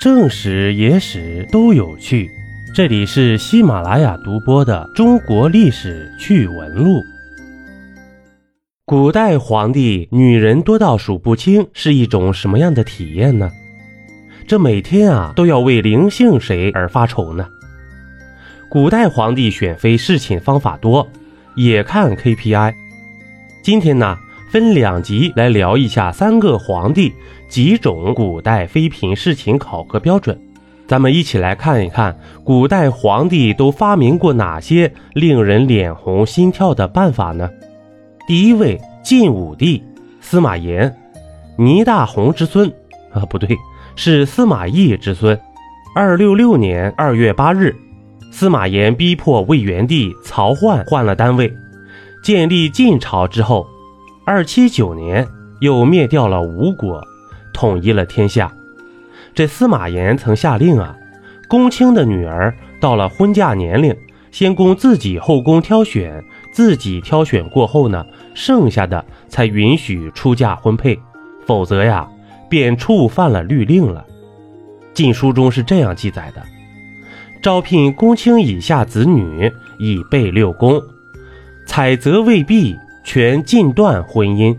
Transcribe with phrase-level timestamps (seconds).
[0.00, 2.30] 正史、野史都有趣。
[2.74, 7.00] 这里是喜马拉雅独播的《中国历史趣闻录》。
[8.86, 13.50] 古代皇帝女人多到数不清，是一种什么样的体验呢？
[14.48, 17.46] 这每天啊都要为灵性谁而发愁呢？
[18.70, 21.06] 古代皇帝选妃侍寝方法多，
[21.56, 22.72] 也看 KPI。
[23.62, 24.16] 今天呢？
[24.50, 27.12] 分两集来聊一下三个皇帝
[27.48, 30.36] 几种古代妃嫔侍寝考核标准，
[30.88, 37.48] 咱们一起来看一看古代皇帝都发明过哪些令人脸红心跳的办法呢？
[38.26, 39.80] 第一位晋武帝
[40.20, 40.92] 司马炎，
[41.56, 42.68] 倪大红之孙
[43.12, 43.56] 啊，不对，
[43.94, 45.38] 是司马懿之孙。
[45.94, 47.72] 二六六年二月八日，
[48.32, 51.52] 司马炎逼迫魏元帝曹奂换了单位，
[52.24, 53.64] 建立晋朝之后。
[54.32, 55.26] 二七九年，
[55.58, 57.04] 又灭掉了吴国，
[57.52, 58.52] 统一了天下。
[59.34, 60.96] 这司马炎曾下令啊，
[61.48, 63.92] 公卿的女儿到了婚嫁年龄，
[64.30, 66.22] 先供自己后宫挑选，
[66.52, 70.96] 自己挑选过后呢，剩下的才允许出嫁婚配，
[71.44, 72.08] 否则呀，
[72.48, 74.06] 便触犯了律令了。
[74.94, 76.42] 《晋书》中是这样记载的：
[77.42, 80.80] 招聘公卿以下子女，以备六宫，
[81.66, 82.76] 采择未必。
[83.12, 84.56] 全禁断婚姻。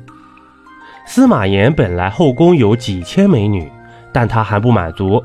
[1.07, 3.71] 司马炎本来后宫有几千美女，
[4.11, 5.23] 但他还不满足，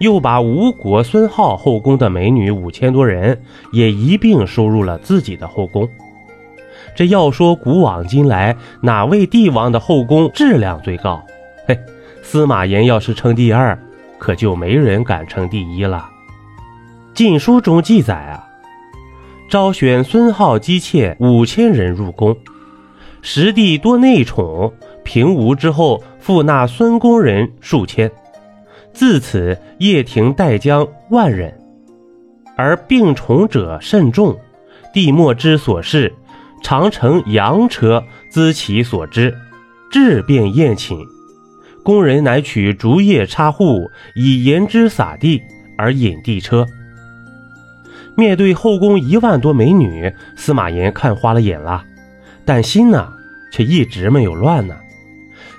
[0.00, 5.88] 又把吴国孙皓后宫的美女五千多人也一并收入了自己的后宫。
[6.96, 11.24] 这要说古往今来哪位帝王的后宫质量最高？
[11.68, 11.78] 嘿，
[12.20, 13.78] 司马炎要是称第二，
[14.18, 16.04] 可就没人敢称第一了。
[17.16, 18.42] 《晋书》中记载啊。
[19.48, 22.36] 招选孙皓姬妾五千人入宫，
[23.28, 28.08] 实帝多内宠，平吴之后复纳孙宫人数千，
[28.92, 31.52] 自此掖庭待将万人，
[32.56, 34.38] 而病宠者甚众。
[34.92, 36.14] 帝莫之所事，
[36.62, 38.00] 常乘羊车
[38.30, 39.36] 资其所知，
[39.90, 40.96] 至便宴请。
[41.82, 45.42] 宫人乃取竹叶插户，以盐之撒地，
[45.76, 46.64] 而引帝车。
[48.16, 51.84] 面对后宫一万多美女，司马炎看花了眼了，
[52.44, 53.12] 但心呢
[53.56, 54.76] 却一直没有乱呢。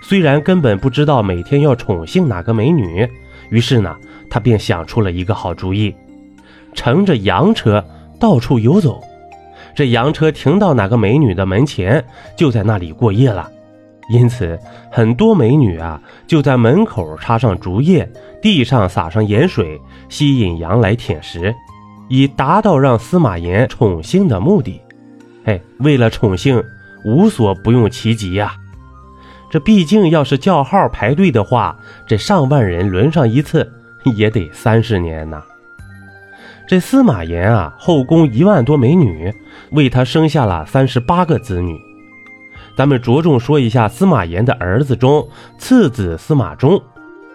[0.04, 3.10] 虽然根本不知道每天要宠幸哪个美女，
[3.50, 3.98] 于是呢，
[4.30, 5.96] 他便想出了一个好主意，
[6.76, 7.84] 乘着羊车
[8.20, 9.02] 到处游走。
[9.74, 12.06] 这羊车停到哪个美女的门前，
[12.36, 13.50] 就在那里过夜了。
[14.12, 14.60] 因此，
[14.92, 18.08] 很多美女啊就在门口插上竹叶，
[18.40, 21.52] 地上撒上盐水，吸引羊来舔食。
[22.10, 24.80] 以达到让司马炎宠幸的目的，
[25.46, 26.64] 哎，为了宠幸，
[27.04, 28.56] 无所不用其极呀。
[29.50, 33.72] 这毕竟要是叫号排队的话，这上万人轮上一次
[34.04, 35.42] 也得三十年呢。
[36.68, 39.34] 这司马炎啊，后宫一万多美女，
[39.72, 41.80] 为他生下了三十八个子女。
[42.76, 46.82] 咱们着重说一下司马炎的儿子中，次子司马衷，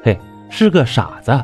[0.03, 0.19] 嘿，
[0.51, 1.43] 是个傻子，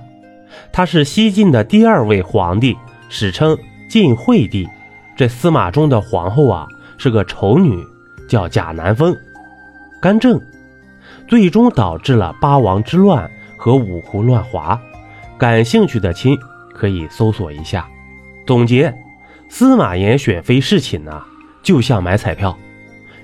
[0.71, 2.77] 他是西晋的第二位皇帝。
[3.09, 3.57] 史称
[3.89, 4.69] 晋惠帝，
[5.17, 6.69] 这司马衷的皇后啊
[6.99, 7.83] 是个丑女，
[8.29, 9.17] 叫贾南风，
[10.01, 10.41] 干政，
[11.27, 14.81] 最终导致了八王之乱和五胡乱华。
[15.37, 16.39] 感兴趣的亲
[16.73, 17.89] 可以搜索一下。
[18.47, 18.95] 总结：
[19.49, 21.23] 司马炎选妃侍寝呢，
[21.63, 22.57] 就像买彩票，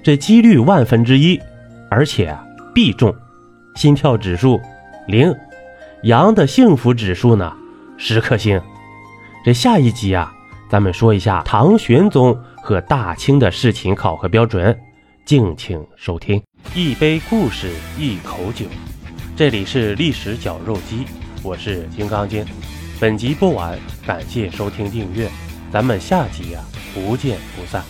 [0.03, 1.41] 这几率万分之一，
[1.91, 2.37] 而且
[2.75, 3.15] 必中。
[3.75, 4.61] 心跳指数
[5.07, 5.35] 零，
[6.05, 7.53] 羊的幸福指数呢
[7.97, 8.61] 十颗星。
[9.45, 10.33] 这下一集啊，
[10.71, 14.79] 咱们说一下唐玄宗和大清的侍寝考核标准，
[15.25, 16.43] 敬请收听。
[16.75, 18.67] 一杯故事，一口酒，
[19.35, 21.07] 这里是历史绞肉机，
[21.43, 22.45] 我是金刚经。
[23.01, 25.31] 本集播完，感谢收听订阅，
[25.73, 26.63] 咱们下集呀，
[26.93, 27.83] 不见不散。